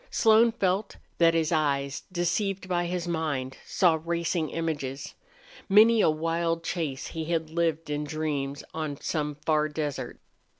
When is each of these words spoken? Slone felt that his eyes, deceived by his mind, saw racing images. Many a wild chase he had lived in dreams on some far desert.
Slone 0.09 0.51
felt 0.53 0.95
that 1.19 1.35
his 1.35 1.51
eyes, 1.51 2.01
deceived 2.11 2.67
by 2.67 2.87
his 2.87 3.07
mind, 3.07 3.57
saw 3.67 3.99
racing 4.03 4.49
images. 4.49 5.13
Many 5.69 6.01
a 6.01 6.09
wild 6.09 6.63
chase 6.63 7.05
he 7.05 7.25
had 7.25 7.51
lived 7.51 7.87
in 7.91 8.03
dreams 8.03 8.63
on 8.73 8.99
some 8.99 9.35
far 9.45 9.69
desert. 9.69 10.19